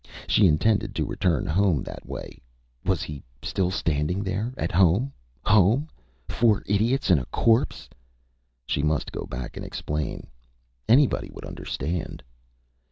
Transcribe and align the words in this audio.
She 0.25 0.47
intended 0.47 0.95
to 0.95 1.05
return 1.05 1.45
home 1.45 1.83
that 1.83 2.07
way. 2.07 2.41
Was 2.83 3.03
he 3.03 3.21
still 3.43 3.69
standing 3.69 4.23
there? 4.23 4.51
At 4.57 4.71
home. 4.71 5.13
Home! 5.45 5.89
Four 6.27 6.63
idiots 6.65 7.11
and 7.11 7.19
a 7.21 7.25
corpse. 7.27 7.87
She 8.65 8.81
must 8.81 9.11
go 9.11 9.27
back 9.27 9.55
and 9.55 9.63
explain. 9.63 10.25
Anybody 10.89 11.29
would 11.31 11.45
understand. 11.45 12.23